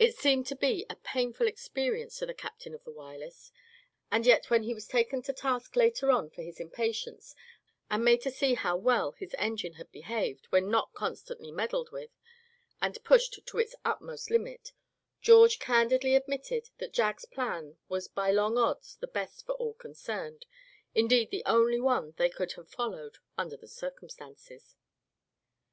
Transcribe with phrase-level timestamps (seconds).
[0.00, 3.52] It seemed to be a painful experience to the captain of the Wireless,
[4.10, 7.36] and yet when he was taken to task later on for his impatience,
[7.88, 12.10] and made to see how well his engine had behaved when not constantly meddled with,
[12.82, 14.72] and pushed to its utmost limit,
[15.20, 20.44] George candidly admitted that Jack's plan was by long odds the best for all concerned,
[20.92, 24.74] indeed, the only one they could have followed, under the circumstances.